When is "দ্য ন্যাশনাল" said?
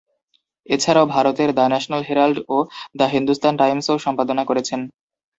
1.51-2.01